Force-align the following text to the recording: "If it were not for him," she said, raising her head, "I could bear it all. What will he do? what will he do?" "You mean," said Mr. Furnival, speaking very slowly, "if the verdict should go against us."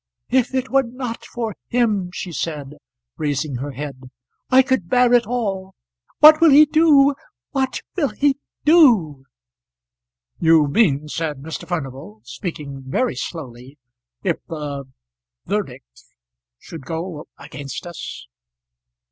"If 0.31 0.55
it 0.55 0.71
were 0.71 0.81
not 0.81 1.23
for 1.25 1.55
him," 1.67 2.09
she 2.11 2.31
said, 2.31 2.77
raising 3.17 3.57
her 3.57 3.73
head, 3.73 4.09
"I 4.49 4.63
could 4.63 4.89
bear 4.89 5.13
it 5.13 5.27
all. 5.27 5.75
What 6.21 6.41
will 6.41 6.49
he 6.49 6.65
do? 6.65 7.13
what 7.51 7.81
will 7.95 8.09
he 8.09 8.39
do?" 8.65 9.25
"You 10.39 10.67
mean," 10.67 11.07
said 11.07 11.43
Mr. 11.43 11.67
Furnival, 11.67 12.21
speaking 12.23 12.81
very 12.87 13.15
slowly, 13.15 13.77
"if 14.23 14.37
the 14.47 14.85
verdict 15.45 16.01
should 16.57 16.81
go 16.83 17.27
against 17.37 17.85
us." 17.85 18.25